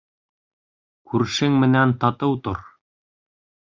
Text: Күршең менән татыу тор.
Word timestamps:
Күршең 1.13 1.61
менән 1.67 1.97
татыу 2.05 2.43
тор. 2.49 2.67